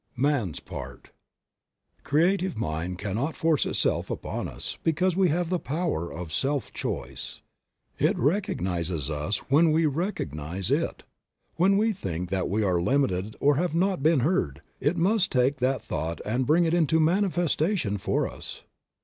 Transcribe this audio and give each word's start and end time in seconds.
MAN'S 0.17 0.59
PART. 0.59 1.11
QREATIVE 2.03 2.57
MIND 2.57 2.97
cannot 2.97 3.35
force 3.35 3.67
itself 3.67 4.09
upon 4.09 4.47
us 4.47 4.79
because 4.83 5.15
we 5.15 5.29
have 5.29 5.51
the 5.51 5.59
power 5.59 6.11
of 6.11 6.33
self 6.33 6.73
choice. 6.73 7.41
It 7.99 8.17
recognizes 8.17 9.11
us 9.11 9.37
when 9.51 9.71
we 9.71 9.85
recognize 9.85 10.71
it. 10.71 11.03
When 11.57 11.77
we 11.77 11.93
think 11.93 12.29
that 12.29 12.49
we 12.49 12.63
are 12.63 12.81
limited 12.81 13.35
or 13.39 13.57
have 13.57 13.75
not 13.75 14.01
been 14.01 14.21
heard, 14.21 14.63
it 14.79 14.97
must 14.97 15.31
take 15.31 15.57
that 15.57 15.83
thought 15.83 16.19
and 16.25 16.47
bring 16.47 16.65
it 16.65 16.73
into 16.73 16.99
manifestation 16.99 17.99
for 17.99 18.27
us. 18.27 18.63